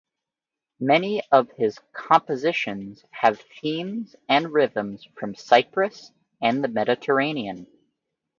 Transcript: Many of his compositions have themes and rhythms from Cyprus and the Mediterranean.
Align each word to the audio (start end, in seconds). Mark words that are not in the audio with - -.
Many 0.79 1.21
of 1.31 1.51
his 1.51 1.77
compositions 1.93 3.05
have 3.11 3.39
themes 3.61 4.15
and 4.27 4.51
rhythms 4.51 5.07
from 5.15 5.35
Cyprus 5.35 6.11
and 6.41 6.63
the 6.63 6.69
Mediterranean. 6.69 7.67